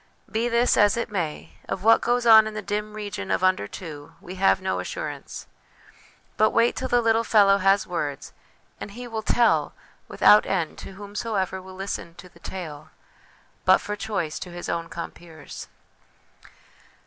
Be 0.31 0.49
this 0.49 0.77
as 0.77 0.97
it 0.97 1.11
may; 1.11 1.51
of 1.69 1.83
what 1.83 2.01
goes 2.01 2.25
on 2.25 2.47
in 2.47 2.55
the 2.55 2.63
dim 2.63 2.95
region 2.95 3.29
of' 3.29 3.43
under 3.43 3.67
two' 3.67 4.15
we 4.19 4.33
have 4.33 4.59
no 4.59 4.79
assurance. 4.79 5.45
But 6.37 6.49
wait 6.49 6.75
till 6.75 6.87
the 6.87 7.03
little 7.03 7.23
fellow 7.23 7.59
has 7.59 7.85
words 7.85 8.33
and 8.79 8.89
he 8.89 9.07
will' 9.07 9.21
tell' 9.37 9.73
without 10.07 10.47
end 10.47 10.79
to 10.79 10.85
232 10.85 10.89
HOME 10.89 10.91
EDUCATION 10.91 10.95
whomsoever 10.97 11.61
will 11.61 11.75
listen 11.75 12.15
to 12.15 12.27
the 12.29 12.39
tale, 12.39 12.89
but, 13.63 13.77
for 13.79 13.95
choice, 13.95 14.39
to 14.39 14.49
his 14.49 14.67
own 14.67 14.89
compeers. 14.89 15.67